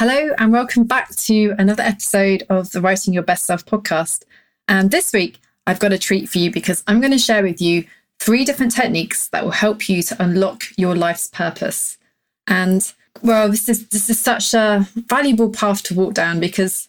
Hello, 0.00 0.34
and 0.38 0.50
welcome 0.50 0.84
back 0.84 1.14
to 1.14 1.54
another 1.58 1.82
episode 1.82 2.46
of 2.48 2.72
the 2.72 2.80
Writing 2.80 3.12
Your 3.12 3.22
Best 3.22 3.44
Self 3.44 3.66
podcast. 3.66 4.22
And 4.66 4.90
this 4.90 5.12
week, 5.12 5.38
I've 5.66 5.78
got 5.78 5.92
a 5.92 5.98
treat 5.98 6.26
for 6.26 6.38
you 6.38 6.50
because 6.50 6.82
I'm 6.86 7.00
going 7.00 7.12
to 7.12 7.18
share 7.18 7.42
with 7.42 7.60
you 7.60 7.84
three 8.18 8.46
different 8.46 8.74
techniques 8.74 9.28
that 9.28 9.44
will 9.44 9.50
help 9.50 9.90
you 9.90 10.02
to 10.04 10.16
unlock 10.18 10.62
your 10.78 10.96
life's 10.96 11.26
purpose. 11.26 11.98
And 12.46 12.90
well, 13.20 13.50
this 13.50 13.68
is 13.68 13.88
this 13.88 14.08
is 14.08 14.18
such 14.18 14.54
a 14.54 14.88
valuable 14.94 15.50
path 15.50 15.82
to 15.82 15.94
walk 15.94 16.14
down 16.14 16.40
because 16.40 16.88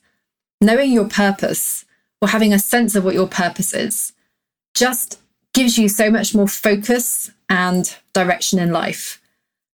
knowing 0.61 0.93
your 0.93 1.09
purpose 1.09 1.83
or 2.21 2.29
having 2.29 2.53
a 2.53 2.59
sense 2.59 2.95
of 2.95 3.03
what 3.03 3.13
your 3.13 3.27
purpose 3.27 3.73
is 3.73 4.13
just 4.73 5.19
gives 5.53 5.77
you 5.77 5.89
so 5.89 6.09
much 6.09 6.33
more 6.33 6.47
focus 6.47 7.29
and 7.49 7.97
direction 8.13 8.57
in 8.57 8.71
life. 8.71 9.20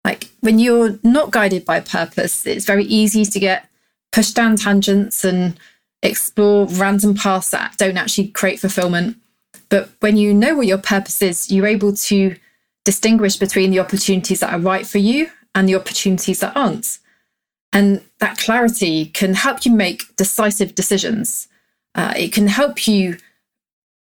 Like 0.07 0.29
when 0.39 0.57
you're 0.57 0.97
not 1.03 1.31
guided 1.31 1.65
by 1.65 1.81
purpose, 1.81 2.47
it's 2.47 2.63
very 2.63 2.85
easy 2.85 3.25
to 3.25 3.39
get 3.41 3.67
pushed 4.13 4.37
down 4.37 4.55
tangents 4.55 5.25
and 5.25 5.59
explore 6.01 6.65
random 6.65 7.13
paths 7.13 7.49
that 7.49 7.75
don't 7.77 7.97
actually 7.97 8.29
create 8.29 8.61
fulfillment. 8.61 9.17
But 9.67 9.89
when 9.99 10.15
you 10.15 10.33
know 10.33 10.55
what 10.55 10.65
your 10.65 10.77
purpose 10.77 11.21
is, 11.21 11.51
you're 11.51 11.67
able 11.67 11.93
to 11.93 12.37
distinguish 12.85 13.35
between 13.35 13.69
the 13.69 13.81
opportunities 13.81 14.39
that 14.39 14.53
are 14.53 14.59
right 14.61 14.87
for 14.87 14.97
you 14.97 15.29
and 15.53 15.67
the 15.67 15.75
opportunities 15.75 16.39
that 16.39 16.55
aren't. 16.55 16.99
And 17.73 18.01
that 18.19 18.37
clarity 18.37 19.07
can 19.07 19.33
help 19.33 19.65
you 19.65 19.73
make 19.73 20.15
decisive 20.15 20.73
decisions. 20.73 21.49
Uh, 21.95 22.13
it 22.15 22.31
can 22.31 22.47
help 22.47 22.87
you 22.87 23.17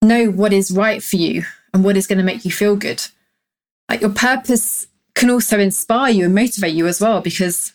know 0.03 0.27
what 0.27 0.53
is 0.53 0.71
right 0.71 1.03
for 1.03 1.17
you 1.17 1.45
and 1.73 1.83
what 1.83 1.97
is 1.97 2.07
going 2.07 2.19
to 2.19 2.25
make 2.25 2.45
you 2.45 2.53
feel 2.53 2.77
good. 2.77 3.07
Like 3.89 4.03
your 4.03 4.11
purpose 4.11 4.87
can 5.19 5.31
also 5.31 5.59
inspire 5.59 6.13
you 6.13 6.27
and 6.27 6.35
motivate 6.35 6.75
you 6.75 6.87
as 6.87 7.01
well 7.01 7.21
because 7.21 7.73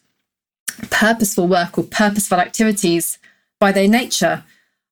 purposeful 0.90 1.46
work 1.46 1.78
or 1.78 1.84
purposeful 1.84 2.40
activities 2.40 3.20
by 3.60 3.70
their 3.70 3.88
nature 3.88 4.46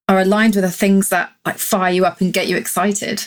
are 0.10 0.20
aligned 0.20 0.56
with 0.56 0.66
the 0.66 0.70
things 0.70 1.08
that 1.08 1.32
like 1.46 1.58
fire 1.58 1.94
you 1.94 2.06
up 2.06 2.20
and 2.20 2.34
get 2.34 2.48
you 2.48 2.58
excited. 2.58 3.26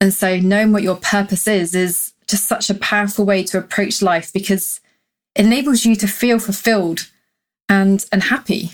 And 0.00 0.14
so 0.14 0.38
knowing 0.38 0.72
what 0.72 0.82
your 0.82 0.96
purpose 0.96 1.46
is 1.46 1.74
is 1.74 2.14
just 2.26 2.46
such 2.46 2.70
a 2.70 2.74
powerful 2.74 3.26
way 3.26 3.44
to 3.44 3.58
approach 3.58 4.00
life 4.00 4.32
because 4.32 4.80
it 5.34 5.44
enables 5.44 5.84
you 5.84 5.94
to 5.96 6.06
feel 6.06 6.38
fulfilled 6.38 7.10
and 7.68 8.06
and 8.10 8.24
happy. 8.24 8.70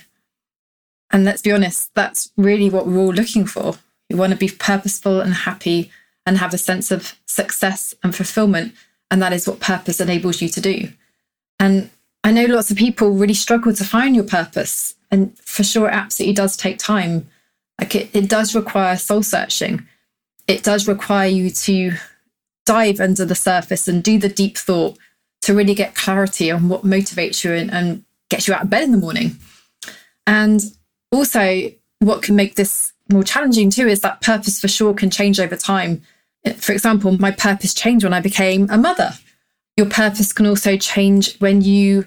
And 1.10 1.24
let's 1.24 1.42
be 1.42 1.50
honest, 1.50 1.92
that's 1.96 2.30
really 2.36 2.70
what 2.70 2.86
we're 2.86 2.98
all 2.98 3.12
looking 3.12 3.44
for. 3.44 3.74
We 4.08 4.14
want 4.14 4.32
to 4.32 4.38
be 4.38 4.48
purposeful 4.48 5.20
and 5.20 5.34
happy 5.34 5.90
and 6.24 6.38
have 6.38 6.54
a 6.54 6.58
sense 6.58 6.92
of 6.92 7.18
success 7.26 7.92
and 8.04 8.14
fulfillment 8.14 8.72
and 9.10 9.20
that 9.22 9.32
is 9.32 9.46
what 9.46 9.60
purpose 9.60 10.00
enables 10.00 10.40
you 10.40 10.48
to 10.48 10.60
do. 10.60 10.88
And 11.58 11.90
I 12.22 12.32
know 12.32 12.46
lots 12.46 12.70
of 12.70 12.76
people 12.76 13.10
really 13.10 13.34
struggle 13.34 13.72
to 13.72 13.84
find 13.84 14.14
your 14.14 14.24
purpose. 14.24 14.94
And 15.10 15.36
for 15.38 15.64
sure, 15.64 15.88
it 15.88 15.94
absolutely 15.94 16.34
does 16.34 16.56
take 16.56 16.78
time. 16.78 17.28
Like 17.80 17.94
it, 17.94 18.10
it 18.14 18.28
does 18.28 18.54
require 18.54 18.96
soul 18.96 19.22
searching. 19.22 19.86
It 20.46 20.62
does 20.62 20.86
require 20.86 21.28
you 21.28 21.50
to 21.50 21.92
dive 22.66 23.00
under 23.00 23.24
the 23.24 23.34
surface 23.34 23.88
and 23.88 24.02
do 24.02 24.18
the 24.18 24.28
deep 24.28 24.56
thought 24.56 24.98
to 25.42 25.54
really 25.54 25.74
get 25.74 25.94
clarity 25.94 26.50
on 26.50 26.68
what 26.68 26.82
motivates 26.82 27.42
you 27.42 27.52
and, 27.52 27.70
and 27.70 28.04
gets 28.28 28.46
you 28.46 28.54
out 28.54 28.62
of 28.62 28.70
bed 28.70 28.82
in 28.82 28.92
the 28.92 28.98
morning. 28.98 29.36
And 30.26 30.60
also, 31.10 31.70
what 31.98 32.22
can 32.22 32.36
make 32.36 32.54
this 32.54 32.92
more 33.10 33.24
challenging 33.24 33.70
too 33.70 33.88
is 33.88 34.00
that 34.00 34.20
purpose 34.20 34.60
for 34.60 34.68
sure 34.68 34.94
can 34.94 35.10
change 35.10 35.40
over 35.40 35.56
time. 35.56 36.02
For 36.56 36.72
example, 36.72 37.16
my 37.18 37.30
purpose 37.30 37.74
changed 37.74 38.04
when 38.04 38.14
I 38.14 38.20
became 38.20 38.68
a 38.70 38.78
mother. 38.78 39.12
Your 39.76 39.86
purpose 39.86 40.32
can 40.32 40.46
also 40.46 40.76
change 40.76 41.38
when 41.38 41.60
you, 41.60 42.06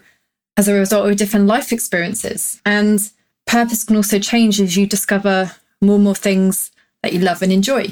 as 0.58 0.68
a 0.68 0.74
result 0.74 1.10
of 1.10 1.18
different 1.18 1.48
life 1.48 1.72
experiences. 1.72 2.62
And 2.66 3.00
purpose 3.46 3.84
can 3.84 3.96
also 3.96 4.20
change 4.20 4.60
as 4.60 4.76
you 4.76 4.88
discover 4.88 5.52
more 5.82 5.96
and 5.96 6.04
more 6.04 6.16
things 6.16 6.72
that 7.02 7.14
you 7.14 7.20
love 7.20 7.42
and 7.42 7.52
enjoy. 7.52 7.88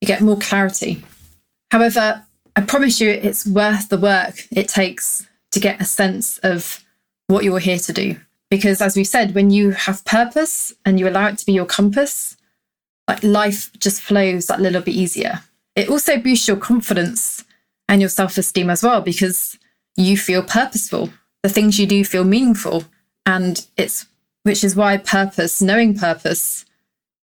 You 0.00 0.06
get 0.06 0.20
more 0.20 0.36
clarity. 0.36 1.02
However, 1.70 2.24
I 2.54 2.60
promise 2.62 3.00
you 3.00 3.10
it's 3.10 3.46
worth 3.46 3.88
the 3.88 3.98
work 3.98 4.46
it 4.50 4.68
takes 4.68 5.26
to 5.52 5.60
get 5.60 5.80
a 5.80 5.84
sense 5.84 6.38
of 6.38 6.84
what 7.26 7.44
you're 7.44 7.58
here 7.58 7.78
to 7.78 7.92
do. 7.92 8.16
Because 8.50 8.80
as 8.80 8.96
we 8.96 9.04
said, 9.04 9.34
when 9.34 9.50
you 9.50 9.72
have 9.72 10.04
purpose 10.04 10.72
and 10.84 11.00
you 11.00 11.08
allow 11.08 11.26
it 11.26 11.38
to 11.38 11.46
be 11.46 11.52
your 11.52 11.66
compass, 11.66 12.36
like 13.08 13.22
life 13.22 13.70
just 13.78 14.00
flows 14.00 14.46
that 14.46 14.60
little 14.60 14.82
bit 14.82 14.94
easier. 14.94 15.40
It 15.76 15.90
also 15.90 16.18
boosts 16.18 16.48
your 16.48 16.56
confidence 16.56 17.44
and 17.88 18.00
your 18.00 18.08
self 18.08 18.36
esteem 18.38 18.70
as 18.70 18.82
well 18.82 19.02
because 19.02 19.58
you 19.96 20.16
feel 20.16 20.42
purposeful. 20.42 21.10
The 21.42 21.48
things 21.48 21.78
you 21.78 21.86
do 21.86 22.04
feel 22.04 22.24
meaningful. 22.24 22.84
And 23.24 23.64
it's, 23.76 24.06
which 24.42 24.64
is 24.64 24.74
why 24.74 24.96
purpose, 24.96 25.60
knowing 25.60 25.96
purpose, 25.96 26.64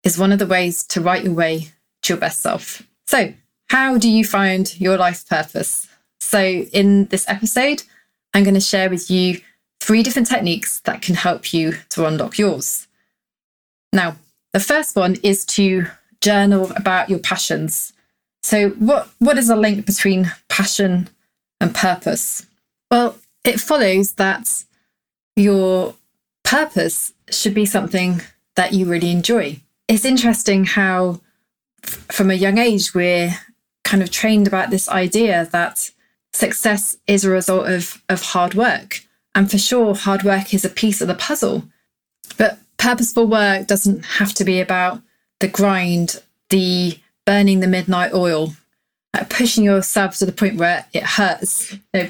is 0.03 0.17
one 0.17 0.31
of 0.31 0.40
the 0.40 0.47
ways 0.47 0.84
to 0.88 1.01
write 1.01 1.23
your 1.23 1.34
way 1.34 1.69
to 2.03 2.13
your 2.13 2.19
best 2.19 2.41
self. 2.41 2.84
So, 3.07 3.34
how 3.69 3.97
do 3.97 4.09
you 4.09 4.25
find 4.25 4.79
your 4.79 4.97
life 4.97 5.28
purpose? 5.28 5.88
So, 6.19 6.41
in 6.41 7.06
this 7.06 7.28
episode, 7.29 7.84
I'm 8.34 8.44
going 8.44 8.56
to 8.56 8.59
share 8.59 8.90
with 8.90 9.09
you 9.09 9.40
three 9.79 10.03
different 10.03 10.28
techniques 10.28 10.79
that 10.81 11.01
can 11.01 11.16
help 11.16 11.53
you 11.53 11.75
to 11.90 12.06
unlock 12.06 12.38
yours. 12.38 12.88
Now, 13.94 14.16
the 14.53 14.59
first 14.59 14.95
one 14.95 15.17
is 15.23 15.45
to 15.45 15.88
journal 16.22 16.72
about 16.75 17.09
your 17.09 17.19
passions. 17.19 17.94
So, 18.44 18.69
what, 18.72 19.09
what 19.19 19.38
is 19.38 19.47
the 19.47 19.56
link 19.56 19.85
between 19.85 20.31
passion 20.50 21.09
and 21.59 21.74
purpose? 21.74 22.46
Well, 22.90 23.18
it 23.44 23.59
follows 23.59 24.13
that 24.13 24.63
your 25.35 25.96
purpose 26.44 27.13
should 27.29 27.53
be 27.53 27.66
something 27.66 28.22
that 28.56 28.74
you 28.74 28.85
really 28.85 29.12
enjoy. 29.12 29.62
It's 29.88 30.06
interesting 30.06 30.66
how, 30.66 31.22
f- 31.84 32.06
from 32.12 32.31
a 32.31 32.35
young 32.35 32.57
age, 32.57 32.94
we're 32.94 33.31
kind 33.84 34.03
of 34.03 34.12
trained 34.12 34.47
about 34.47 34.69
this 34.69 34.90
idea 34.90 35.47
that 35.52 35.91
success 36.34 36.97
is 37.08 37.23
a 37.23 37.29
result 37.29 37.68
of, 37.68 38.02
of 38.09 38.22
hard 38.22 38.53
work. 38.53 39.06
And 39.35 39.50
for 39.50 39.58
sure, 39.58 39.96
hard 39.96 40.23
work 40.23 40.53
is 40.53 40.66
a 40.66 40.69
piece 40.69 41.02
of 41.02 41.08
the 41.08 41.16
puzzle. 41.16 41.63
But 42.38 42.59
purposeful 42.78 43.28
work 43.28 43.68
doesn't 43.68 44.03
have 44.03 44.34
to 44.34 44.44
be 44.44 44.59
about 44.59 45.02
the 45.40 45.47
grind, 45.47 46.22
the 46.50 46.97
burning 47.26 47.59
the 47.59 47.68
midnight 47.68 48.14
oil, 48.14 48.54
like 49.14 49.30
pushing 49.30 49.64
yourself 49.64 50.18
to 50.18 50.26
the 50.26 50.32
point 50.32 50.56
where 50.56 50.86
it 50.94 51.04
hurts. 51.04 51.74
You 51.74 51.80
know, 51.94 52.09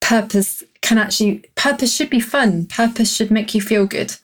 purpose 0.00 0.62
can 0.80 0.98
actually, 0.98 1.44
purpose 1.54 1.94
should 1.94 2.10
be 2.10 2.20
fun. 2.20 2.66
Purpose 2.66 3.14
should 3.14 3.30
make 3.30 3.54
you 3.54 3.60
feel 3.60 3.86
good. 3.86 4.14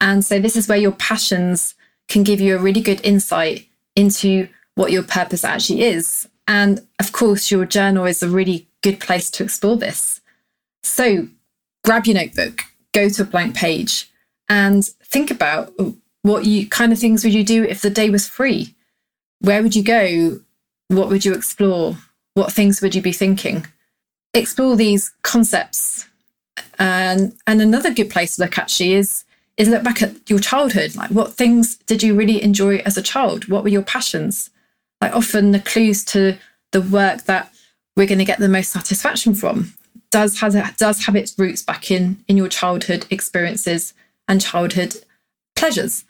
And 0.00 0.24
so 0.24 0.38
this 0.38 0.56
is 0.56 0.68
where 0.68 0.78
your 0.78 0.92
passions 0.92 1.74
can 2.08 2.22
give 2.22 2.40
you 2.40 2.56
a 2.56 2.60
really 2.60 2.80
good 2.80 3.00
insight 3.02 3.66
into 3.96 4.48
what 4.74 4.92
your 4.92 5.02
purpose 5.02 5.44
actually 5.44 5.82
is. 5.82 6.28
And 6.46 6.86
of 7.00 7.12
course, 7.12 7.50
your 7.50 7.64
journal 7.64 8.04
is 8.04 8.22
a 8.22 8.28
really 8.28 8.68
good 8.82 9.00
place 9.00 9.30
to 9.30 9.44
explore 9.44 9.76
this. 9.76 10.20
So 10.82 11.28
grab 11.84 12.06
your 12.06 12.16
notebook, 12.16 12.62
go 12.92 13.08
to 13.08 13.22
a 13.22 13.26
blank 13.26 13.54
page, 13.54 14.10
and 14.48 14.84
think 14.84 15.30
about 15.30 15.72
what 16.22 16.44
you 16.44 16.68
kind 16.68 16.92
of 16.92 16.98
things 16.98 17.24
would 17.24 17.32
you 17.32 17.44
do 17.44 17.64
if 17.64 17.80
the 17.80 17.90
day 17.90 18.10
was 18.10 18.28
free? 18.28 18.74
Where 19.40 19.62
would 19.62 19.76
you 19.76 19.82
go? 19.82 20.40
What 20.88 21.08
would 21.08 21.24
you 21.24 21.34
explore? 21.34 21.96
What 22.34 22.52
things 22.52 22.80
would 22.80 22.94
you 22.94 23.02
be 23.02 23.12
thinking? 23.12 23.66
Explore 24.32 24.76
these 24.76 25.12
concepts. 25.22 26.06
And 26.78 27.34
and 27.46 27.60
another 27.60 27.92
good 27.92 28.10
place 28.10 28.36
to 28.36 28.42
look 28.42 28.58
actually 28.58 28.94
is 28.94 29.24
is 29.56 29.68
look 29.68 29.84
back 29.84 30.02
at 30.02 30.28
your 30.28 30.40
childhood. 30.40 30.96
Like 30.96 31.10
what 31.10 31.34
things 31.34 31.76
did 31.76 32.02
you 32.02 32.14
really 32.14 32.42
enjoy 32.42 32.78
as 32.78 32.96
a 32.96 33.02
child? 33.02 33.48
What 33.48 33.62
were 33.62 33.68
your 33.68 33.82
passions? 33.82 34.50
Like 35.00 35.14
often 35.14 35.52
the 35.52 35.60
clues 35.60 36.04
to 36.06 36.36
the 36.72 36.80
work 36.80 37.24
that 37.24 37.52
we're 37.96 38.06
going 38.06 38.18
to 38.18 38.24
get 38.24 38.40
the 38.40 38.48
most 38.48 38.72
satisfaction 38.72 39.34
from 39.34 39.74
does 40.10 40.40
has 40.40 40.56
does 40.76 41.06
have 41.06 41.16
its 41.16 41.36
roots 41.38 41.62
back 41.62 41.90
in 41.90 42.22
in 42.28 42.36
your 42.36 42.48
childhood 42.48 43.04
experiences 43.10 43.94
and 44.28 44.40
childhood 44.40 44.96
pleasures. 45.56 46.04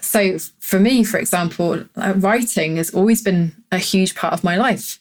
So 0.00 0.38
for 0.60 0.80
me, 0.80 1.04
for 1.04 1.18
example, 1.18 1.84
writing 1.96 2.76
has 2.76 2.90
always 2.94 3.22
been 3.22 3.54
a 3.70 3.78
huge 3.78 4.14
part 4.14 4.32
of 4.32 4.44
my 4.44 4.56
life. 4.56 4.98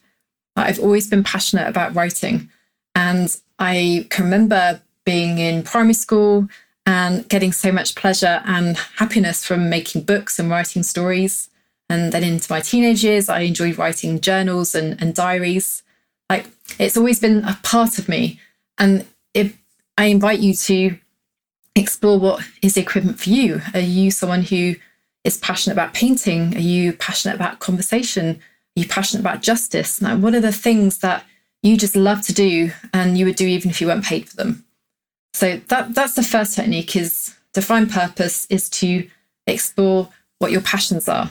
I've 0.55 0.79
always 0.79 1.09
been 1.09 1.23
passionate 1.23 1.67
about 1.67 1.95
writing. 1.95 2.49
And 2.95 3.35
I 3.59 4.07
can 4.09 4.25
remember 4.25 4.81
being 5.05 5.37
in 5.37 5.63
primary 5.63 5.93
school 5.93 6.47
and 6.85 7.27
getting 7.29 7.51
so 7.51 7.71
much 7.71 7.95
pleasure 7.95 8.41
and 8.45 8.77
happiness 8.95 9.45
from 9.45 9.69
making 9.69 10.03
books 10.03 10.39
and 10.39 10.49
writing 10.49 10.83
stories. 10.83 11.49
And 11.89 12.11
then 12.11 12.23
into 12.23 12.51
my 12.51 12.59
teenage 12.59 13.03
years, 13.03 13.29
I 13.29 13.41
enjoyed 13.41 13.77
writing 13.77 14.19
journals 14.19 14.73
and, 14.73 15.01
and 15.01 15.13
diaries. 15.13 15.83
Like 16.29 16.47
it's 16.79 16.97
always 16.97 17.19
been 17.19 17.43
a 17.43 17.59
part 17.63 17.99
of 17.99 18.09
me. 18.09 18.39
And 18.77 19.05
if 19.33 19.57
I 19.97 20.05
invite 20.05 20.39
you 20.39 20.53
to 20.53 20.97
explore 21.79 22.19
what 22.19 22.43
is 22.61 22.73
the 22.73 22.81
equivalent 22.81 23.19
for 23.19 23.29
you. 23.29 23.61
Are 23.73 23.79
you 23.79 24.11
someone 24.11 24.43
who 24.43 24.75
is 25.23 25.37
passionate 25.37 25.75
about 25.75 25.93
painting? 25.93 26.55
Are 26.55 26.59
you 26.59 26.93
passionate 26.93 27.35
about 27.35 27.59
conversation? 27.59 28.35
Are 28.35 28.79
you 28.79 28.87
passionate 28.87 29.21
about 29.21 29.41
justice? 29.41 30.01
Now, 30.01 30.15
what 30.17 30.35
are 30.35 30.39
the 30.39 30.51
things 30.51 30.99
that 30.99 31.25
you 31.63 31.77
just 31.77 31.95
love 31.95 32.21
to 32.23 32.33
do 32.33 32.71
and 32.93 33.17
you 33.17 33.25
would 33.25 33.35
do 33.35 33.47
even 33.47 33.69
if 33.69 33.81
you 33.81 33.87
weren't 33.87 34.05
paid 34.05 34.29
for 34.29 34.35
them? 34.35 34.65
So 35.33 35.57
that 35.67 35.93
that's 35.93 36.15
the 36.15 36.23
first 36.23 36.55
technique 36.55 36.95
is 36.95 37.35
define 37.53 37.89
purpose 37.89 38.45
is 38.49 38.69
to 38.69 39.07
explore 39.45 40.09
what 40.39 40.51
your 40.51 40.61
passions 40.61 41.07
are. 41.07 41.29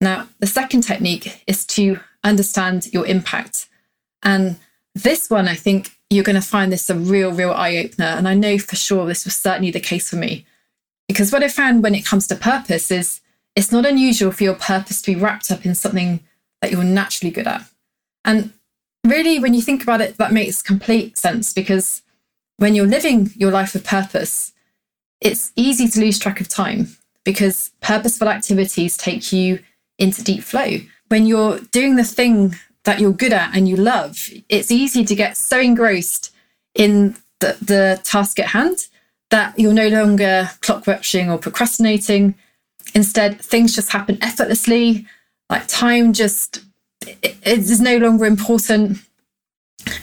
Now, 0.00 0.28
the 0.38 0.46
second 0.46 0.82
technique 0.82 1.42
is 1.46 1.66
to 1.66 2.00
understand 2.22 2.92
your 2.92 3.06
impact. 3.06 3.68
And 4.22 4.56
this 4.94 5.30
one, 5.30 5.48
I 5.48 5.54
think 5.54 5.93
you're 6.10 6.24
going 6.24 6.40
to 6.40 6.46
find 6.46 6.72
this 6.72 6.90
a 6.90 6.94
real, 6.94 7.32
real 7.32 7.52
eye 7.52 7.76
opener. 7.76 8.06
And 8.06 8.28
I 8.28 8.34
know 8.34 8.58
for 8.58 8.76
sure 8.76 9.06
this 9.06 9.24
was 9.24 9.34
certainly 9.34 9.70
the 9.70 9.80
case 9.80 10.10
for 10.10 10.16
me. 10.16 10.46
Because 11.08 11.32
what 11.32 11.42
I 11.42 11.48
found 11.48 11.82
when 11.82 11.94
it 11.94 12.04
comes 12.04 12.26
to 12.28 12.36
purpose 12.36 12.90
is 12.90 13.20
it's 13.56 13.72
not 13.72 13.86
unusual 13.86 14.30
for 14.30 14.44
your 14.44 14.54
purpose 14.54 15.02
to 15.02 15.14
be 15.14 15.20
wrapped 15.20 15.50
up 15.50 15.64
in 15.66 15.74
something 15.74 16.20
that 16.60 16.70
you're 16.70 16.84
naturally 16.84 17.30
good 17.30 17.46
at. 17.46 17.64
And 18.24 18.52
really, 19.04 19.38
when 19.38 19.54
you 19.54 19.62
think 19.62 19.82
about 19.82 20.00
it, 20.00 20.16
that 20.16 20.32
makes 20.32 20.62
complete 20.62 21.18
sense 21.18 21.52
because 21.52 22.02
when 22.56 22.74
you're 22.74 22.86
living 22.86 23.30
your 23.36 23.50
life 23.50 23.74
with 23.74 23.84
purpose, 23.84 24.52
it's 25.20 25.52
easy 25.56 25.88
to 25.88 26.00
lose 26.00 26.18
track 26.18 26.40
of 26.40 26.48
time 26.48 26.96
because 27.24 27.70
purposeful 27.80 28.28
activities 28.28 28.96
take 28.96 29.32
you 29.32 29.60
into 29.98 30.22
deep 30.22 30.42
flow. 30.42 30.78
When 31.08 31.26
you're 31.26 31.58
doing 31.70 31.96
the 31.96 32.04
thing 32.04 32.56
that 32.84 33.00
you're 33.00 33.12
good 33.12 33.32
at 33.32 33.56
and 33.56 33.68
you 33.68 33.76
love, 33.76 34.28
it's 34.48 34.70
easy 34.70 35.04
to 35.04 35.14
get 35.14 35.36
so 35.36 35.58
engrossed 35.58 36.34
in 36.74 37.16
the, 37.40 37.56
the 37.60 38.00
task 38.04 38.38
at 38.38 38.48
hand 38.48 38.88
that 39.30 39.58
you're 39.58 39.72
no 39.72 39.88
longer 39.88 40.50
clock 40.60 40.86
watching 40.86 41.30
or 41.30 41.38
procrastinating. 41.38 42.34
Instead, 42.94 43.40
things 43.40 43.74
just 43.74 43.90
happen 43.90 44.18
effortlessly. 44.22 45.06
Like 45.50 45.66
time 45.66 46.12
just 46.12 46.64
it, 47.06 47.36
it 47.42 47.58
is 47.58 47.80
no 47.80 47.96
longer 47.96 48.26
important. 48.26 48.98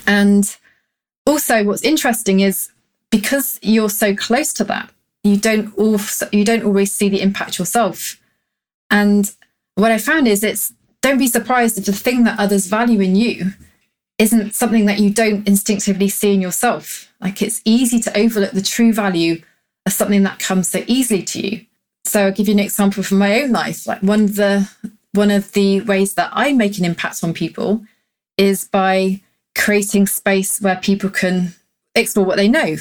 And 0.05 0.55
also, 1.25 1.63
what's 1.63 1.83
interesting 1.83 2.39
is 2.39 2.69
because 3.09 3.59
you're 3.61 3.89
so 3.89 4.15
close 4.15 4.53
to 4.53 4.63
that, 4.65 4.91
you 5.23 5.37
don't 5.37 5.77
also 5.77 6.27
you 6.31 6.43
don't 6.43 6.63
always 6.63 6.91
see 6.91 7.09
the 7.09 7.21
impact 7.21 7.59
yourself. 7.59 8.19
And 8.89 9.31
what 9.75 9.91
I 9.91 9.97
found 9.97 10.27
is 10.27 10.43
it's 10.43 10.73
don't 11.01 11.17
be 11.17 11.27
surprised 11.27 11.77
if 11.77 11.85
the 11.85 11.93
thing 11.93 12.23
that 12.23 12.39
others 12.39 12.67
value 12.67 13.01
in 13.01 13.15
you 13.15 13.53
isn't 14.17 14.53
something 14.53 14.85
that 14.85 14.99
you 14.99 15.09
don't 15.09 15.47
instinctively 15.47 16.07
see 16.07 16.33
in 16.33 16.41
yourself. 16.41 17.11
Like 17.19 17.41
it's 17.41 17.61
easy 17.65 17.99
to 18.01 18.17
overlook 18.17 18.51
the 18.51 18.61
true 18.61 18.93
value 18.93 19.41
of 19.85 19.93
something 19.93 20.23
that 20.23 20.39
comes 20.39 20.67
so 20.67 20.83
easily 20.87 21.23
to 21.23 21.47
you. 21.47 21.65
So 22.05 22.25
I'll 22.25 22.31
give 22.31 22.47
you 22.47 22.53
an 22.53 22.59
example 22.59 23.03
from 23.03 23.17
my 23.17 23.41
own 23.41 23.51
life. 23.51 23.87
Like 23.87 24.01
one 24.01 24.23
of 24.23 24.35
the 24.35 24.69
one 25.13 25.31
of 25.31 25.51
the 25.53 25.81
ways 25.81 26.13
that 26.13 26.29
I 26.31 26.53
make 26.53 26.77
an 26.77 26.85
impact 26.85 27.23
on 27.23 27.33
people 27.33 27.83
is 28.37 28.67
by 28.67 29.21
creating 29.57 30.07
space 30.07 30.61
where 30.61 30.77
people 30.77 31.09
can 31.09 31.53
explore 31.95 32.25
what 32.25 32.37
they 32.37 32.47
know. 32.47 32.77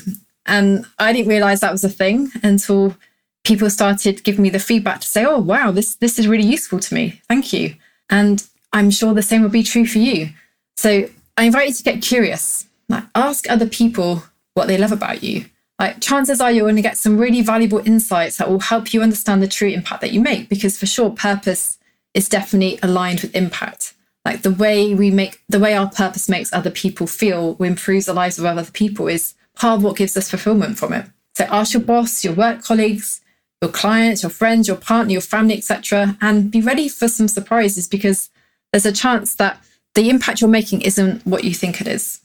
And 0.46 0.86
I 0.98 1.12
didn't 1.12 1.28
realize 1.28 1.60
that 1.60 1.72
was 1.72 1.84
a 1.84 1.88
thing 1.88 2.30
until 2.42 2.96
people 3.44 3.68
started 3.70 4.22
giving 4.24 4.42
me 4.42 4.50
the 4.50 4.58
feedback 4.58 5.00
to 5.00 5.06
say, 5.06 5.24
"Oh, 5.24 5.38
wow, 5.38 5.70
this 5.70 5.94
this 5.96 6.18
is 6.18 6.28
really 6.28 6.46
useful 6.46 6.80
to 6.80 6.94
me. 6.94 7.20
Thank 7.28 7.52
you." 7.52 7.74
And 8.10 8.46
I'm 8.72 8.90
sure 8.90 9.14
the 9.14 9.22
same 9.22 9.42
will 9.42 9.48
be 9.48 9.62
true 9.62 9.86
for 9.86 9.98
you. 9.98 10.30
So 10.76 11.08
I 11.36 11.44
invite 11.44 11.68
you 11.68 11.74
to 11.74 11.82
get 11.82 12.02
curious. 12.02 12.66
Like 12.88 13.04
ask 13.14 13.48
other 13.48 13.66
people 13.66 14.24
what 14.54 14.68
they 14.68 14.76
love 14.76 14.92
about 14.92 15.22
you. 15.22 15.46
Like 15.78 16.00
chances 16.00 16.40
are 16.40 16.52
you're 16.52 16.64
going 16.64 16.76
to 16.76 16.82
get 16.82 16.98
some 16.98 17.16
really 17.16 17.40
valuable 17.40 17.78
insights 17.86 18.36
that 18.36 18.50
will 18.50 18.60
help 18.60 18.92
you 18.92 19.00
understand 19.00 19.42
the 19.42 19.48
true 19.48 19.68
impact 19.68 20.02
that 20.02 20.12
you 20.12 20.20
make 20.20 20.48
because 20.50 20.78
for 20.78 20.86
sure 20.86 21.10
purpose 21.10 21.78
is 22.12 22.28
definitely 22.28 22.78
aligned 22.82 23.20
with 23.20 23.34
impact. 23.34 23.94
Like 24.24 24.42
the 24.42 24.50
way 24.50 24.94
we 24.94 25.10
make 25.10 25.40
the 25.48 25.58
way 25.58 25.74
our 25.74 25.88
purpose 25.88 26.28
makes 26.28 26.52
other 26.52 26.70
people 26.70 27.06
feel, 27.06 27.56
improves 27.60 28.06
the 28.06 28.12
lives 28.12 28.38
of 28.38 28.44
other 28.44 28.70
people 28.70 29.08
is 29.08 29.34
part 29.54 29.78
of 29.78 29.84
what 29.84 29.96
gives 29.96 30.16
us 30.16 30.28
fulfillment 30.28 30.78
from 30.78 30.92
it. 30.92 31.06
So 31.34 31.44
ask 31.44 31.72
your 31.72 31.82
boss, 31.82 32.22
your 32.22 32.34
work 32.34 32.62
colleagues, 32.62 33.22
your 33.62 33.70
clients, 33.70 34.22
your 34.22 34.30
friends, 34.30 34.66
your 34.66 34.76
partner, 34.76 35.12
your 35.12 35.20
family, 35.20 35.56
etc., 35.56 36.16
and 36.20 36.50
be 36.50 36.60
ready 36.60 36.88
for 36.88 37.08
some 37.08 37.28
surprises 37.28 37.86
because 37.86 38.30
there's 38.72 38.86
a 38.86 38.92
chance 38.92 39.34
that 39.34 39.62
the 39.94 40.08
impact 40.08 40.40
you're 40.40 40.48
making 40.50 40.80
isn't 40.82 41.26
what 41.26 41.44
you 41.44 41.52
think 41.52 41.80
it 41.80 41.86
is. 41.86 42.20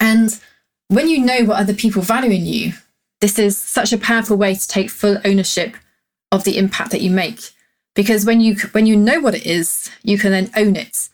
And 0.00 0.38
when 0.88 1.08
you 1.08 1.20
know 1.20 1.44
what 1.44 1.58
other 1.58 1.74
people 1.74 2.02
value 2.02 2.30
in 2.30 2.46
you, 2.46 2.72
this 3.20 3.38
is 3.38 3.56
such 3.56 3.92
a 3.92 3.98
powerful 3.98 4.36
way 4.36 4.54
to 4.54 4.68
take 4.68 4.90
full 4.90 5.18
ownership 5.24 5.76
of 6.32 6.44
the 6.44 6.58
impact 6.58 6.90
that 6.90 7.02
you 7.02 7.10
make. 7.10 7.50
Because 7.94 8.24
when 8.24 8.40
you 8.40 8.56
when 8.72 8.86
you 8.86 8.96
know 8.96 9.20
what 9.20 9.34
it 9.34 9.46
is, 9.46 9.90
you 10.02 10.18
can 10.18 10.32
then 10.32 10.50
own 10.56 10.76
it. 10.76 11.08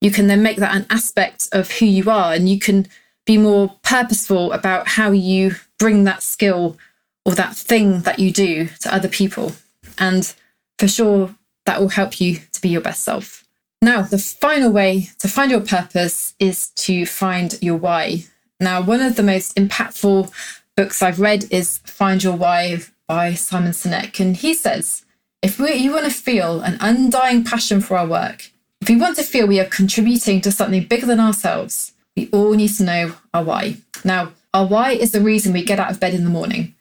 You 0.00 0.10
can 0.10 0.26
then 0.26 0.42
make 0.42 0.58
that 0.58 0.74
an 0.74 0.84
aspect 0.90 1.48
of 1.52 1.70
who 1.70 1.86
you 1.86 2.10
are, 2.10 2.34
and 2.34 2.48
you 2.48 2.58
can 2.58 2.86
be 3.24 3.38
more 3.38 3.76
purposeful 3.82 4.52
about 4.52 4.88
how 4.88 5.12
you 5.12 5.54
bring 5.78 6.04
that 6.04 6.22
skill 6.22 6.76
or 7.24 7.34
that 7.34 7.56
thing 7.56 8.02
that 8.02 8.18
you 8.18 8.30
do 8.30 8.68
to 8.80 8.94
other 8.94 9.08
people. 9.08 9.52
And 9.98 10.32
for 10.78 10.88
sure, 10.88 11.34
that 11.66 11.80
will 11.80 11.88
help 11.88 12.20
you 12.20 12.40
to 12.52 12.60
be 12.60 12.68
your 12.68 12.80
best 12.80 13.02
self. 13.02 13.44
Now, 13.80 14.02
the 14.02 14.18
final 14.18 14.70
way 14.70 15.10
to 15.18 15.28
find 15.28 15.50
your 15.50 15.60
purpose 15.60 16.34
is 16.38 16.70
to 16.70 17.06
find 17.06 17.58
your 17.60 17.76
why. 17.76 18.24
Now, 18.60 18.80
one 18.80 19.00
of 19.00 19.16
the 19.16 19.22
most 19.22 19.56
impactful 19.56 20.30
books 20.76 21.02
I've 21.02 21.20
read 21.20 21.46
is 21.50 21.78
Find 21.78 22.22
Your 22.22 22.36
Why 22.36 22.78
by 23.06 23.34
Simon 23.34 23.72
Sinek. 23.72 24.20
And 24.20 24.36
he 24.36 24.54
says, 24.54 25.04
if 25.42 25.58
we, 25.58 25.74
you 25.74 25.92
want 25.92 26.06
to 26.06 26.10
feel 26.10 26.62
an 26.62 26.78
undying 26.80 27.44
passion 27.44 27.80
for 27.80 27.98
our 27.98 28.06
work, 28.06 28.50
if 28.80 28.88
we 28.88 28.96
want 28.96 29.16
to 29.16 29.22
feel 29.22 29.46
we 29.46 29.60
are 29.60 29.66
contributing 29.66 30.40
to 30.42 30.52
something 30.52 30.84
bigger 30.84 31.06
than 31.06 31.20
ourselves, 31.20 31.92
we 32.16 32.28
all 32.32 32.54
need 32.54 32.68
to 32.68 32.84
know 32.84 33.14
our 33.32 33.44
why. 33.44 33.76
Now, 34.04 34.32
our 34.54 34.66
why 34.66 34.92
is 34.92 35.12
the 35.12 35.20
reason 35.20 35.52
we 35.52 35.64
get 35.64 35.80
out 35.80 35.90
of 35.90 36.00
bed 36.00 36.14
in 36.14 36.24
the 36.24 36.30
morning. 36.30 36.74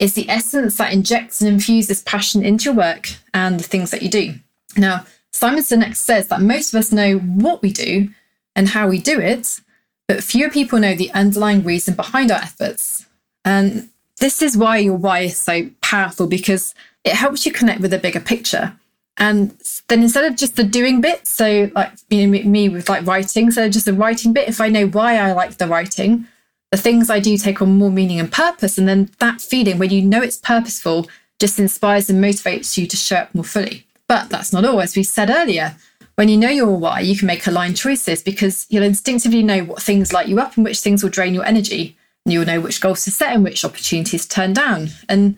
It's 0.00 0.14
the 0.14 0.28
essence 0.30 0.78
that 0.78 0.92
injects 0.92 1.40
and 1.40 1.48
infuses 1.48 2.02
passion 2.02 2.42
into 2.42 2.64
your 2.64 2.74
work 2.74 3.10
and 3.34 3.60
the 3.60 3.64
things 3.64 3.90
that 3.90 4.02
you 4.02 4.08
do. 4.08 4.34
Now, 4.76 5.04
Simon 5.30 5.62
Sinek 5.62 5.94
says 5.94 6.28
that 6.28 6.40
most 6.40 6.72
of 6.72 6.78
us 6.78 6.90
know 6.90 7.18
what 7.18 7.62
we 7.62 7.70
do 7.70 8.08
and 8.56 8.70
how 8.70 8.88
we 8.88 8.98
do 8.98 9.20
it, 9.20 9.60
but 10.08 10.24
fewer 10.24 10.50
people 10.50 10.78
know 10.78 10.94
the 10.94 11.12
underlying 11.12 11.62
reason 11.62 11.94
behind 11.94 12.30
our 12.30 12.40
efforts. 12.40 13.06
And 13.44 13.90
this 14.18 14.42
is 14.42 14.56
why 14.56 14.78
your 14.78 14.96
why 14.96 15.20
is 15.20 15.38
so 15.38 15.68
powerful 15.82 16.26
because 16.26 16.74
it 17.04 17.12
helps 17.12 17.44
you 17.44 17.52
connect 17.52 17.80
with 17.80 17.92
a 17.92 17.98
bigger 17.98 18.20
picture. 18.20 18.76
And 19.18 19.50
then 19.88 20.02
instead 20.02 20.24
of 20.24 20.36
just 20.36 20.56
the 20.56 20.64
doing 20.64 21.02
bit, 21.02 21.26
so 21.26 21.70
like 21.74 21.92
you 22.08 22.26
know, 22.26 22.42
me 22.42 22.68
with 22.70 22.88
like 22.88 23.06
writing, 23.06 23.50
so 23.50 23.68
just 23.68 23.84
the 23.84 23.92
writing 23.92 24.32
bit, 24.32 24.48
if 24.48 24.60
I 24.60 24.68
know 24.68 24.86
why 24.86 25.18
I 25.18 25.32
like 25.32 25.58
the 25.58 25.66
writing, 25.66 26.26
the 26.70 26.76
things 26.76 27.10
I 27.10 27.20
do 27.20 27.36
take 27.36 27.60
on 27.60 27.76
more 27.78 27.90
meaning 27.90 28.20
and 28.20 28.30
purpose. 28.30 28.78
And 28.78 28.88
then 28.88 29.10
that 29.18 29.40
feeling, 29.40 29.78
when 29.78 29.90
you 29.90 30.02
know 30.02 30.22
it's 30.22 30.38
purposeful, 30.38 31.08
just 31.38 31.58
inspires 31.58 32.08
and 32.08 32.22
motivates 32.22 32.76
you 32.76 32.86
to 32.86 32.96
show 32.96 33.16
up 33.16 33.34
more 33.34 33.44
fully. 33.44 33.86
But 34.06 34.28
that's 34.28 34.52
not 34.52 34.64
all. 34.64 34.80
As 34.80 34.96
we 34.96 35.02
said 35.02 35.30
earlier, 35.30 35.76
when 36.16 36.28
you 36.28 36.36
know 36.36 36.50
your 36.50 36.76
why, 36.76 37.00
you 37.00 37.16
can 37.16 37.26
make 37.26 37.46
aligned 37.46 37.76
choices 37.76 38.22
because 38.22 38.66
you'll 38.68 38.84
instinctively 38.84 39.42
know 39.42 39.64
what 39.64 39.82
things 39.82 40.12
light 40.12 40.28
you 40.28 40.38
up 40.38 40.56
and 40.56 40.64
which 40.64 40.80
things 40.80 41.02
will 41.02 41.10
drain 41.10 41.34
your 41.34 41.44
energy. 41.44 41.96
And 42.24 42.32
you'll 42.32 42.44
know 42.44 42.60
which 42.60 42.80
goals 42.80 43.04
to 43.04 43.10
set 43.10 43.32
and 43.32 43.42
which 43.42 43.64
opportunities 43.64 44.26
to 44.26 44.28
turn 44.28 44.52
down. 44.52 44.90
And 45.08 45.36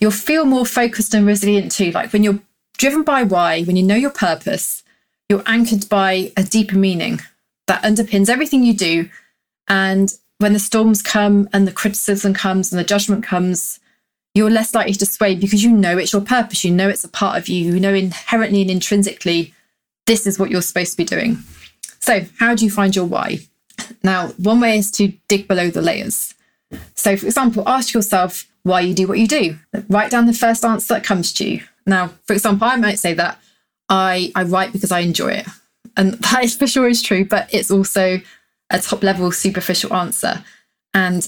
you'll 0.00 0.10
feel 0.10 0.44
more 0.44 0.66
focused 0.66 1.14
and 1.14 1.26
resilient 1.26 1.72
too. 1.72 1.90
Like 1.92 2.12
when 2.12 2.22
you're 2.22 2.40
driven 2.78 3.02
by 3.02 3.22
why, 3.22 3.62
when 3.64 3.76
you 3.76 3.82
know 3.82 3.94
your 3.94 4.10
purpose, 4.10 4.82
you're 5.28 5.42
anchored 5.46 5.88
by 5.88 6.32
a 6.36 6.42
deeper 6.42 6.76
meaning 6.76 7.20
that 7.66 7.82
underpins 7.82 8.28
everything 8.28 8.62
you 8.62 8.74
do. 8.74 9.08
And 9.68 10.12
when 10.44 10.52
the 10.52 10.58
storms 10.58 11.00
come 11.00 11.48
and 11.54 11.66
the 11.66 11.72
criticism 11.72 12.34
comes 12.34 12.70
and 12.70 12.78
the 12.78 12.84
judgment 12.84 13.24
comes, 13.24 13.80
you're 14.34 14.50
less 14.50 14.74
likely 14.74 14.92
to 14.92 15.06
sway 15.06 15.34
because 15.34 15.64
you 15.64 15.72
know 15.72 15.96
it's 15.96 16.12
your 16.12 16.20
purpose. 16.20 16.66
You 16.66 16.70
know 16.70 16.90
it's 16.90 17.02
a 17.02 17.08
part 17.08 17.38
of 17.38 17.48
you. 17.48 17.72
You 17.72 17.80
know 17.80 17.94
inherently 17.94 18.60
and 18.60 18.70
intrinsically, 18.70 19.54
this 20.04 20.26
is 20.26 20.38
what 20.38 20.50
you're 20.50 20.60
supposed 20.60 20.90
to 20.90 20.96
be 20.98 21.04
doing. 21.06 21.38
So, 22.00 22.26
how 22.38 22.54
do 22.54 22.66
you 22.66 22.70
find 22.70 22.94
your 22.94 23.06
why? 23.06 23.38
Now, 24.02 24.28
one 24.36 24.60
way 24.60 24.76
is 24.76 24.90
to 24.92 25.14
dig 25.28 25.48
below 25.48 25.70
the 25.70 25.80
layers. 25.80 26.34
So, 26.94 27.16
for 27.16 27.24
example, 27.24 27.66
ask 27.66 27.94
yourself 27.94 28.46
why 28.64 28.80
you 28.80 28.92
do 28.92 29.06
what 29.06 29.18
you 29.18 29.26
do. 29.26 29.56
Write 29.88 30.10
down 30.10 30.26
the 30.26 30.34
first 30.34 30.62
answer 30.62 30.92
that 30.92 31.04
comes 31.04 31.32
to 31.34 31.48
you. 31.48 31.62
Now, 31.86 32.08
for 32.26 32.34
example, 32.34 32.68
I 32.68 32.76
might 32.76 32.98
say 32.98 33.14
that 33.14 33.40
I, 33.88 34.30
I 34.34 34.42
write 34.42 34.74
because 34.74 34.92
I 34.92 35.00
enjoy 35.00 35.32
it. 35.36 35.46
And 35.96 36.12
that 36.32 36.44
is 36.44 36.54
for 36.54 36.66
sure 36.66 36.86
is 36.86 37.00
true, 37.00 37.24
but 37.24 37.48
it's 37.54 37.70
also 37.70 38.20
a 38.70 38.78
top 38.78 39.02
level 39.02 39.30
superficial 39.32 39.94
answer. 39.94 40.44
And 40.92 41.26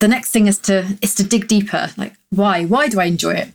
the 0.00 0.08
next 0.08 0.30
thing 0.30 0.46
is 0.46 0.58
to 0.60 0.98
is 1.02 1.14
to 1.16 1.24
dig 1.24 1.48
deeper. 1.48 1.90
Like 1.96 2.14
why? 2.30 2.64
Why 2.64 2.88
do 2.88 3.00
I 3.00 3.04
enjoy 3.04 3.34
it? 3.34 3.52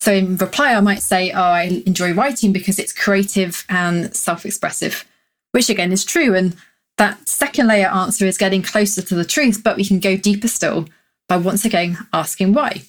So 0.00 0.12
in 0.12 0.36
reply, 0.36 0.74
I 0.74 0.80
might 0.80 1.02
say, 1.02 1.30
oh, 1.30 1.40
I 1.40 1.82
enjoy 1.86 2.12
writing 2.12 2.52
because 2.52 2.80
it's 2.80 2.92
creative 2.92 3.64
and 3.68 4.14
self-expressive, 4.14 5.04
which 5.52 5.70
again 5.70 5.92
is 5.92 6.04
true. 6.04 6.34
And 6.34 6.56
that 6.98 7.28
second 7.28 7.68
layer 7.68 7.86
answer 7.86 8.26
is 8.26 8.36
getting 8.36 8.62
closer 8.62 9.00
to 9.00 9.14
the 9.14 9.24
truth, 9.24 9.62
but 9.62 9.76
we 9.76 9.84
can 9.84 10.00
go 10.00 10.16
deeper 10.16 10.48
still 10.48 10.88
by 11.28 11.36
once 11.36 11.64
again 11.64 11.98
asking 12.12 12.52
why. 12.52 12.82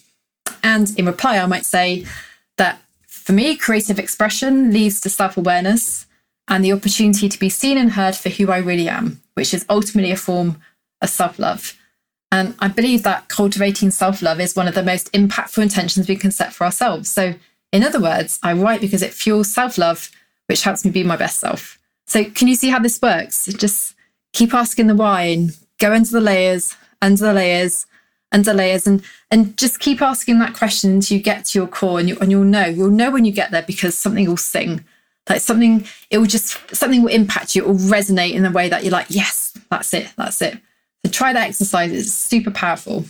And 0.62 0.90
in 0.98 1.06
reply, 1.06 1.38
I 1.38 1.46
might 1.46 1.64
say 1.64 2.04
that 2.56 2.80
for 3.06 3.32
me, 3.32 3.56
creative 3.56 3.98
expression 3.98 4.72
leads 4.72 5.00
to 5.02 5.08
self 5.08 5.36
awareness 5.36 6.06
and 6.48 6.64
the 6.64 6.72
opportunity 6.72 7.28
to 7.28 7.38
be 7.38 7.48
seen 7.48 7.78
and 7.78 7.92
heard 7.92 8.16
for 8.16 8.28
who 8.28 8.50
I 8.50 8.58
really 8.58 8.88
am, 8.88 9.22
which 9.34 9.52
is 9.52 9.66
ultimately 9.68 10.10
a 10.10 10.16
form 10.16 10.60
of 11.00 11.10
self 11.10 11.38
love. 11.38 11.78
And 12.32 12.54
I 12.58 12.68
believe 12.68 13.04
that 13.04 13.28
cultivating 13.28 13.90
self 13.90 14.22
love 14.22 14.40
is 14.40 14.56
one 14.56 14.66
of 14.66 14.74
the 14.74 14.82
most 14.82 15.12
impactful 15.12 15.62
intentions 15.62 16.08
we 16.08 16.16
can 16.16 16.32
set 16.32 16.52
for 16.52 16.64
ourselves. 16.64 17.08
So, 17.10 17.34
in 17.72 17.84
other 17.84 18.00
words, 18.00 18.38
I 18.42 18.52
write 18.52 18.80
because 18.80 19.02
it 19.02 19.12
fuels 19.12 19.52
self 19.52 19.78
love, 19.78 20.10
which 20.46 20.62
helps 20.62 20.84
me 20.84 20.90
be 20.90 21.04
my 21.04 21.16
best 21.16 21.38
self. 21.38 21.78
So, 22.06 22.24
can 22.24 22.48
you 22.48 22.56
see 22.56 22.70
how 22.70 22.80
this 22.80 23.00
works? 23.00 23.46
Just 23.46 23.94
keep 24.32 24.52
asking 24.52 24.88
the 24.88 24.96
why 24.96 25.22
and 25.22 25.56
go 25.78 25.92
into 25.92 26.12
the 26.12 26.20
layers, 26.20 26.76
under 27.00 27.24
the 27.24 27.32
layers, 27.32 27.86
under 28.32 28.52
layers, 28.52 28.86
and 28.86 29.04
and 29.30 29.56
just 29.56 29.78
keep 29.78 30.02
asking 30.02 30.38
that 30.40 30.54
question 30.54 30.90
until 30.90 31.16
you 31.16 31.22
get 31.22 31.44
to 31.46 31.58
your 31.58 31.68
core, 31.68 32.00
and 32.00 32.08
you 32.08 32.18
and 32.18 32.30
you'll 32.30 32.44
know 32.44 32.66
you'll 32.66 32.90
know 32.90 33.10
when 33.10 33.24
you 33.24 33.32
get 33.32 33.52
there 33.52 33.62
because 33.62 33.96
something 33.96 34.28
will 34.28 34.36
sing, 34.36 34.84
like 35.28 35.40
something 35.40 35.86
it 36.10 36.18
will 36.18 36.26
just 36.26 36.58
something 36.74 37.02
will 37.02 37.10
impact 37.10 37.54
you, 37.54 37.62
it 37.62 37.68
will 37.68 37.74
resonate 37.76 38.34
in 38.34 38.44
a 38.44 38.50
way 38.50 38.68
that 38.68 38.82
you're 38.82 38.92
like, 38.92 39.06
yes, 39.08 39.56
that's 39.70 39.94
it, 39.94 40.12
that's 40.16 40.40
it. 40.42 40.58
So 41.04 41.12
try 41.12 41.32
that 41.32 41.48
exercise; 41.48 41.92
it's 41.92 42.12
super 42.12 42.50
powerful. 42.50 43.04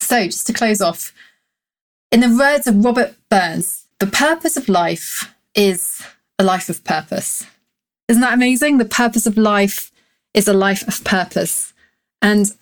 So 0.00 0.26
just 0.26 0.46
to 0.46 0.52
close 0.52 0.80
off, 0.80 1.12
in 2.10 2.20
the 2.20 2.36
words 2.36 2.66
of 2.66 2.84
Robert 2.84 3.14
Burns, 3.28 3.84
the 3.98 4.06
purpose 4.06 4.56
of 4.56 4.68
life 4.68 5.32
is 5.54 6.02
a 6.38 6.44
life 6.44 6.68
of 6.68 6.82
purpose. 6.84 7.44
Isn't 8.08 8.22
that 8.22 8.34
amazing? 8.34 8.78
The 8.78 8.84
purpose 8.84 9.26
of 9.26 9.36
life 9.36 9.92
is 10.34 10.48
a 10.48 10.52
life 10.52 10.86
of 10.88 11.04
purpose. 11.04 11.72
And 12.22 12.52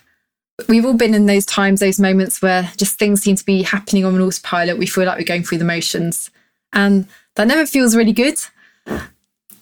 we've 0.69 0.85
all 0.85 0.95
been 0.95 1.15
in 1.15 1.27
those 1.27 1.47
times, 1.47 1.81
those 1.81 2.01
moments 2.01 2.43
where 2.43 2.71
just 2.77 2.99
things 2.99 3.23
seem 3.23 3.37
to 3.37 3.45
be 3.45 3.63
happening 3.63 4.05
on 4.05 4.15
an 4.15 4.21
autopilot. 4.21 4.79
We 4.79 4.87
feel 4.87 5.05
like 5.05 5.19
we're 5.19 5.25
going 5.25 5.45
through 5.45 5.59
the 5.59 5.65
motions. 5.65 6.31
And 6.73 7.07
that 7.37 7.47
never 7.47 7.67
feels 7.67 7.97
really 7.97 8.13
good. 8.13 8.39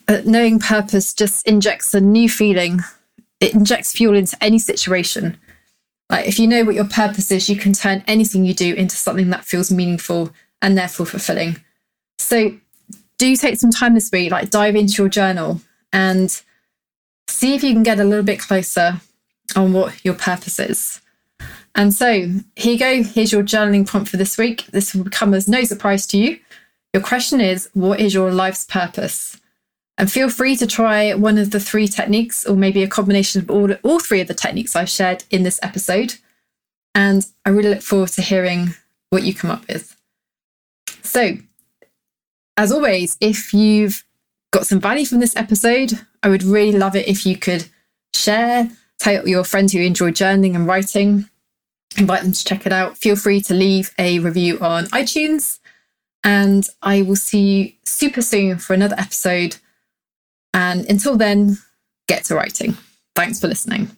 But 0.06 0.26
knowing 0.26 0.58
purpose 0.60 1.12
just 1.12 1.46
injects 1.46 1.92
a 1.94 2.00
new 2.00 2.28
feeling. 2.28 2.80
It 3.40 3.54
injects 3.54 3.92
fuel 3.92 4.14
into 4.14 4.36
any 4.42 4.58
situation. 4.58 5.36
Like 6.08 6.26
if 6.26 6.38
you 6.38 6.46
know 6.46 6.64
what 6.64 6.74
your 6.74 6.88
purpose 6.88 7.30
is, 7.30 7.50
you 7.50 7.56
can 7.56 7.72
turn 7.72 8.04
anything 8.06 8.44
you 8.44 8.54
do 8.54 8.74
into 8.74 8.96
something 8.96 9.30
that 9.30 9.44
feels 9.44 9.72
meaningful 9.72 10.30
and 10.62 10.78
therefore 10.78 11.06
fulfilling. 11.06 11.56
So 12.18 12.56
do 13.18 13.36
take 13.36 13.58
some 13.58 13.70
time 13.70 13.94
this 13.94 14.10
week, 14.12 14.30
like 14.30 14.50
dive 14.50 14.76
into 14.76 15.02
your 15.02 15.08
journal 15.08 15.60
and 15.92 16.42
see 17.28 17.54
if 17.54 17.64
you 17.64 17.72
can 17.72 17.82
get 17.82 17.98
a 17.98 18.04
little 18.04 18.24
bit 18.24 18.38
closer 18.38 19.00
on 19.54 19.72
what 19.72 20.04
your 20.04 20.14
purpose 20.14 20.58
is. 20.58 21.00
And 21.74 21.92
so 21.92 22.30
here 22.56 22.72
you 22.72 22.78
go. 22.78 23.02
Here's 23.02 23.32
your 23.32 23.42
journaling 23.42 23.86
prompt 23.86 24.08
for 24.08 24.16
this 24.16 24.38
week. 24.38 24.66
This 24.66 24.94
will 24.94 25.04
come 25.10 25.34
as 25.34 25.48
no 25.48 25.64
surprise 25.64 26.06
to 26.08 26.18
you. 26.18 26.38
Your 26.96 27.02
question 27.02 27.42
is 27.42 27.68
What 27.74 28.00
is 28.00 28.14
your 28.14 28.32
life's 28.32 28.64
purpose? 28.64 29.38
And 29.98 30.10
feel 30.10 30.30
free 30.30 30.56
to 30.56 30.66
try 30.66 31.12
one 31.12 31.36
of 31.36 31.50
the 31.50 31.60
three 31.60 31.88
techniques, 31.88 32.46
or 32.46 32.56
maybe 32.56 32.82
a 32.82 32.88
combination 32.88 33.42
of 33.42 33.50
all, 33.50 33.70
all 33.82 34.00
three 34.00 34.22
of 34.22 34.28
the 34.28 34.32
techniques 34.32 34.74
I've 34.74 34.88
shared 34.88 35.24
in 35.30 35.42
this 35.42 35.60
episode. 35.62 36.14
And 36.94 37.26
I 37.44 37.50
really 37.50 37.68
look 37.68 37.82
forward 37.82 38.08
to 38.12 38.22
hearing 38.22 38.74
what 39.10 39.24
you 39.24 39.34
come 39.34 39.50
up 39.50 39.68
with. 39.68 39.94
So, 41.02 41.36
as 42.56 42.72
always, 42.72 43.18
if 43.20 43.52
you've 43.52 44.02
got 44.50 44.66
some 44.66 44.80
value 44.80 45.04
from 45.04 45.20
this 45.20 45.36
episode, 45.36 45.92
I 46.22 46.30
would 46.30 46.44
really 46.44 46.78
love 46.78 46.96
it 46.96 47.08
if 47.08 47.26
you 47.26 47.36
could 47.36 47.66
share, 48.14 48.70
tell 48.98 49.28
your 49.28 49.44
friends 49.44 49.74
who 49.74 49.80
enjoy 49.80 50.12
journaling 50.12 50.54
and 50.54 50.66
writing, 50.66 51.28
invite 51.98 52.22
them 52.22 52.32
to 52.32 52.44
check 52.44 52.64
it 52.64 52.72
out. 52.72 52.96
Feel 52.96 53.16
free 53.16 53.42
to 53.42 53.52
leave 53.52 53.94
a 53.98 54.18
review 54.18 54.58
on 54.60 54.86
iTunes. 54.86 55.58
And 56.26 56.68
I 56.82 57.02
will 57.02 57.16
see 57.16 57.40
you 57.40 57.72
super 57.84 58.20
soon 58.20 58.58
for 58.58 58.74
another 58.74 58.96
episode. 58.98 59.56
And 60.52 60.84
until 60.90 61.16
then, 61.16 61.58
get 62.08 62.24
to 62.24 62.34
writing. 62.34 62.76
Thanks 63.14 63.40
for 63.40 63.46
listening. 63.46 63.96